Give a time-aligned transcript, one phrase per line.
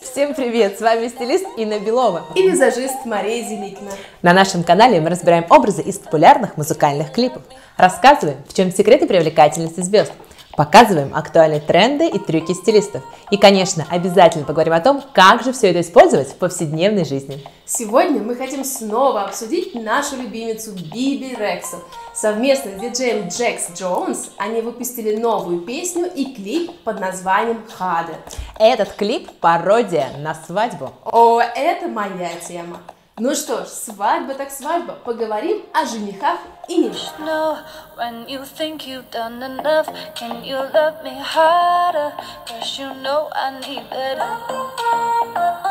[0.00, 0.78] Всем привет!
[0.78, 2.22] С вами стилист Инна Белова.
[2.34, 3.90] и визажист Мария Зеликина.
[4.22, 7.42] На нашем канале мы разбираем образы из популярных музыкальных клипов,
[7.76, 10.12] рассказываем, в чем секреты привлекательности звезд,
[10.56, 13.02] показываем актуальные тренды и трюки стилистов.
[13.30, 17.44] И, конечно, обязательно поговорим о том, как же все это использовать в повседневной жизни.
[17.70, 21.76] Сегодня мы хотим снова обсудить нашу любимицу Биби Рексу.
[22.14, 28.16] Совместно с диджеем Джекс Джонс они выпустили новую песню и клип под названием «Harder».
[28.58, 30.94] Этот клип– пародия на свадьбу.
[31.04, 32.80] О, это моя тема.
[33.18, 34.94] Ну что ж, свадьба так свадьба.
[35.04, 36.38] Поговорим о женихах
[36.68, 37.18] и невестах.
[37.18, 37.58] Know
[37.98, 39.86] when you think you've done enough?
[40.14, 42.14] Can you love me harder?
[42.46, 45.67] Cause you know I need better.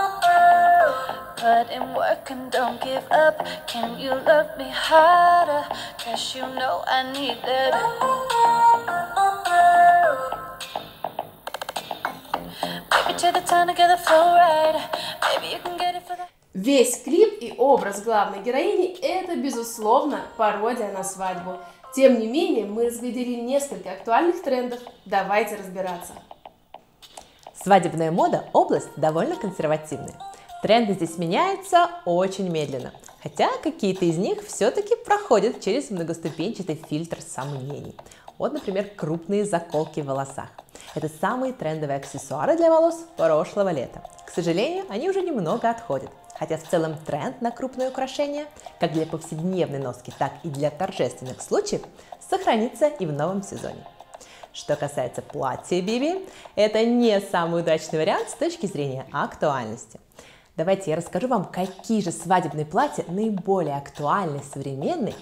[1.38, 3.46] Put in work and don't give up.
[3.68, 5.68] Can you love me harder?
[6.04, 7.86] Cause you know I need better.
[12.90, 14.82] Baby, take the time to get the flow right.
[15.30, 16.26] Maybe you can get it for the.
[16.56, 21.60] Весь клип и образ главной героини– это, безусловно, пародия на свадьбу.
[21.96, 24.80] Тем не менее, мы разглядели несколько актуальных трендов.
[25.06, 26.14] Давайте разбираться.
[27.54, 30.16] Свадебная мода– область довольно консервативная.
[30.62, 32.92] Тренды здесь меняются очень медленно,
[33.22, 37.96] хотя какие-то из них все-таки проходят через многоступенчатый фильтр сомнений.
[38.40, 40.50] Вот, например, крупные заколки в волосах.
[40.96, 44.02] Это самые трендовые аксессуары для волос прошлого лета.
[44.26, 46.10] К сожалению, они уже немного отходят.
[46.38, 48.46] Хотя в целом тренд на крупные украшения,
[48.80, 51.82] как для повседневной носки, так и для торжественных случаев,
[52.30, 53.86] сохранится и в новом сезоне.
[54.54, 60.00] Что касается платья Биби, это не самый удачный вариант с точки зрения актуальности.
[60.58, 65.14] Давайте я расскажу вам, какие же свадебные платья наиболее актуальны, современны,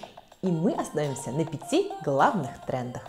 [0.42, 3.02] и мы остановимся на пяти главных трендах.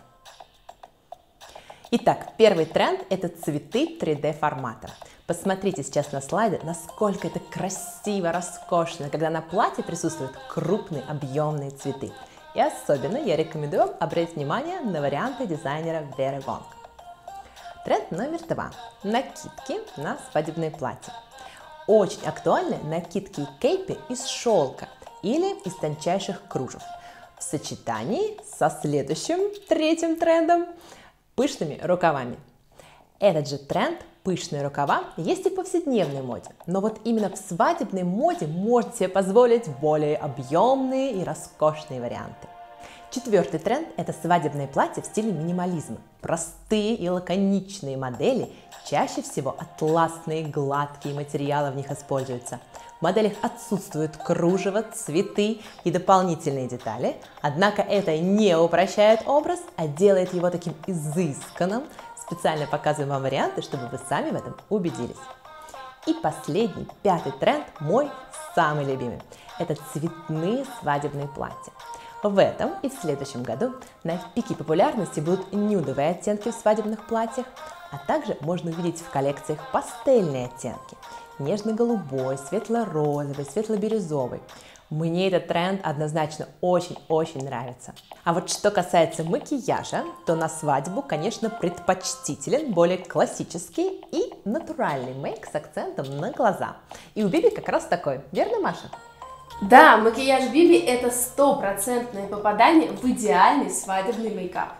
[1.93, 4.91] Итак, первый тренд– это цветы 3D формата.
[5.29, 12.11] Посмотрите сейчас на слайды, насколько это красиво, роскошно, когда на платье присутствуют крупные объемные цветы.
[12.57, 16.67] И особенно я рекомендую вам обратить внимание на варианты дизайнера Веры Вонг.
[17.85, 18.73] Тренд номер два–
[19.05, 21.13] накидки на свадебные платья.
[21.87, 24.89] Очень актуальны накидки и кейпи из шелка
[25.23, 26.83] или из тончайших кружев
[27.39, 30.67] в сочетании со следующим третьим трендом–
[31.37, 32.39] пышными рукавами.
[33.21, 38.03] Этот же тренд пышные рукава есть и в повседневной моде, но вот именно в свадебной
[38.03, 42.49] моде можете себе позволить более объемные и роскошные варианты.
[43.17, 45.97] Четвертый тренд– это свадебные платья в стиле минимализма.
[46.21, 48.53] Простые и лаконичные модели,
[48.85, 52.61] чаще всего атласные, гладкие материалы в них используются.
[52.99, 60.35] В моделях отсутствуют кружево, цветы и дополнительные детали, однако это не упрощает образ, а делает
[60.35, 61.85] его таким изысканным.
[62.21, 65.17] Специально показываем вам варианты, чтобы вы сами в этом убедились.
[66.07, 68.11] И последний, пятый тренд, мой
[68.55, 69.23] самый любимый.
[69.59, 71.73] Это цветные свадебные платья.
[72.23, 77.47] В этом и в следующем году на пике популярности будут нюдовые оттенки в свадебных платьях,
[77.91, 80.97] а также можно увидеть в коллекциях пастельные оттенки–
[81.39, 84.41] нежно-голубой, светло-розовый, светло-бирюзовый.
[84.89, 87.93] Мне этот тренд однозначно очень-очень нравится.
[88.23, 95.47] А вот что касается макияжа, то на свадьбу, конечно, предпочтителен более классический и натуральный мейк
[95.47, 96.77] с акцентом на глаза.
[97.17, 98.89] И у Биби как раз такой, верно, Маша?
[99.63, 104.75] Да, макияж Биби– это стопроцентное попадание в идеальный свадебный мейкап.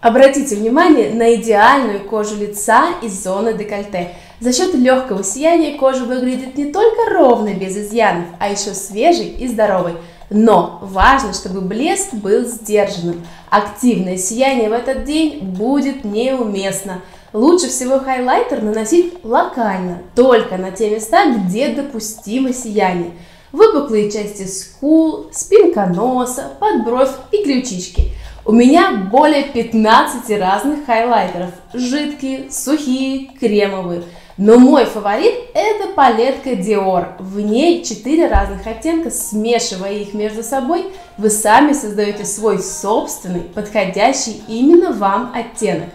[0.00, 4.14] Обратите внимание на идеальную кожу лица и зоны декольте.
[4.40, 9.48] За счет легкого сияния кожа выглядит не только ровной, без изъянов, а еще свежей и
[9.48, 9.94] здоровой.
[10.30, 13.26] Но важно, чтобы блеск был сдержанным.
[13.50, 17.00] Активное сияние в этот день будет неуместно.
[17.32, 23.10] Лучше всего хайлайтер наносить локально, только на те места, где допустимо сияние.
[23.52, 28.12] Выпуклые части скул, спинка носа, подбровь и ключички.
[28.44, 31.50] У меня более 15 разных хайлайтеров.
[31.72, 34.02] Жидкие, сухие, кремовые.
[34.36, 37.16] Но мой фаворит это палетка Dior.
[37.18, 40.86] В ней 4 разных оттенка, смешивая их между собой,
[41.16, 45.88] вы сами создаете свой собственный, подходящий именно вам оттенок.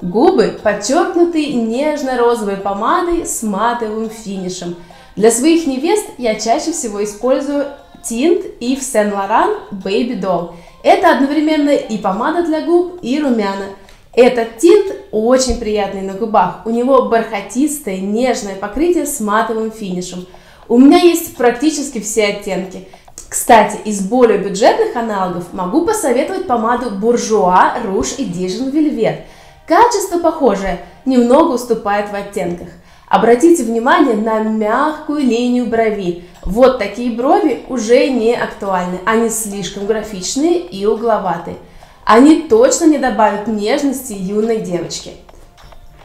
[0.00, 4.76] Губы подчеркнуты нежно-розовой помадой с матовым финишем.
[5.20, 7.66] Для своих невест я чаще всего использую
[8.02, 10.54] тинт Yves Saint Laurent Baby Doll.
[10.82, 13.66] Это одновременно и помада для губ, и румяна.
[14.14, 16.62] Этот тинт очень приятный на губах.
[16.64, 20.26] У него бархатистое, нежное покрытие с матовым финишем.
[20.68, 22.88] У меня есть практически все оттенки.
[23.28, 29.24] Кстати, из более бюджетных аналогов могу посоветовать помаду Буржуа Rouge Edition Velvet.
[29.66, 32.68] Качество похожее, немного уступает в оттенках.
[33.10, 36.22] Обратите внимание на мягкую линию брови.
[36.44, 41.56] Вот такие брови уже не актуальны, они слишком графичные и угловатые.
[42.04, 45.14] Они точно не добавят нежности юной девочке.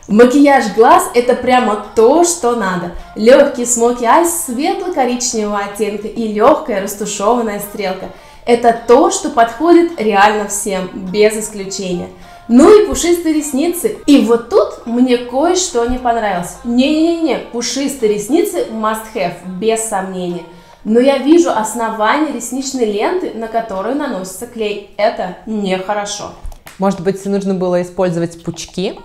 [0.07, 2.93] Макияж глаз это прямо то, что надо.
[3.15, 8.09] Легкий смоки айс светло-коричневого оттенка и легкая растушеванная стрелка.
[8.45, 12.09] Это то, что подходит реально всем, без исключения.
[12.47, 13.97] Ну и пушистые ресницы.
[14.05, 16.57] И вот тут мне кое-что не понравилось.
[16.63, 20.43] Не-не-не, пушистые ресницы must have, без сомнения.
[20.83, 24.93] Но я вижу основание ресничной ленты, на которую наносится клей.
[24.97, 26.33] Это нехорошо.
[26.77, 28.99] Может быть, нужно было использовать пучки?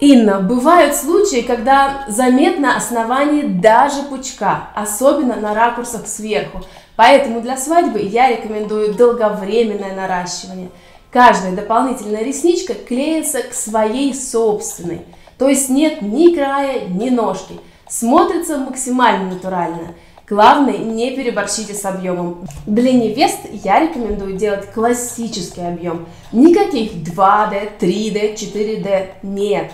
[0.00, 6.60] Инна, бывают случаи, когда заметно основание даже пучка, особенно на ракурсах сверху.
[7.00, 10.68] Поэтому для свадьбы я рекомендую долговременное наращивание.
[11.10, 15.00] Каждая дополнительная ресничка клеится к своей собственной.
[15.38, 17.58] То есть нет ни края, ни ножки.
[17.88, 19.94] Смотрится максимально натурально.
[20.28, 22.46] Главное, не переборщите с объемом.
[22.66, 26.06] Для невест я рекомендую делать классический объем.
[26.32, 29.06] Никаких 2D, 3D, 4D.
[29.22, 29.72] Нет.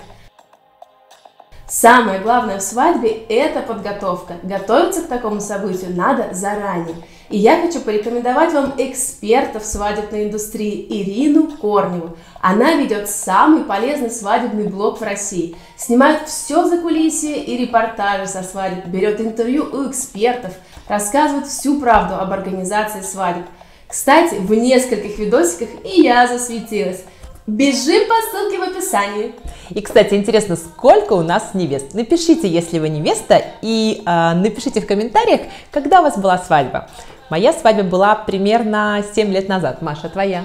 [1.69, 4.37] Самое главное в свадьбе– это подготовка.
[4.45, 6.95] Готовиться к такому событию надо заранее.
[7.29, 12.17] И я хочу порекомендовать вам эксперта в свадебной индустрии Ирину Корневу.
[12.41, 15.57] Она ведет самый полезный свадебный блог в России.
[15.77, 20.53] Снимает все за кулисье и репортажи со свадеб, берет интервью у экспертов,
[20.87, 23.45] рассказывает всю правду об организации свадеб.
[23.89, 27.03] Кстати, в нескольких видосиках и я засветилась.
[27.47, 29.35] Бежим по ссылке в описании.
[29.71, 31.95] И, кстати, интересно, сколько у нас невест?
[31.95, 36.89] Напишите, если вы невеста, и э, напишите в комментариях, когда у вас была свадьба.
[37.31, 39.81] Моя свадьба была примерно 7 лет назад.
[39.81, 40.45] Маша, твоя?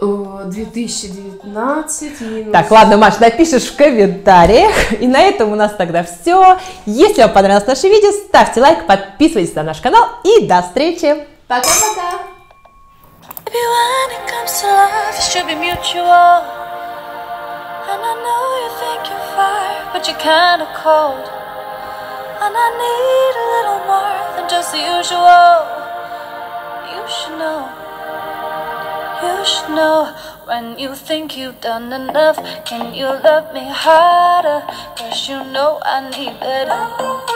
[0.00, 2.52] 2019 минус...
[2.52, 5.00] Так, ладно, Маш, напишешь в комментариях.
[5.00, 6.58] И на этом у нас тогда все.
[6.86, 11.14] Если вам понравилось наше видео, ставьте лайк, подписывайтесь на наш канал и до встречи.
[11.46, 12.29] Пока-пока!
[13.50, 16.38] Baby, when it comes to love, it should be mutual.
[17.90, 21.26] And I know you think you're fire, but you're kinda cold.
[22.42, 25.66] And I need a little more than just the usual.
[26.94, 27.66] You should know.
[29.20, 30.14] You should know
[30.44, 32.38] when you think you've done enough.
[32.64, 34.62] Can you love me harder?
[34.94, 37.29] Cause you know I need better.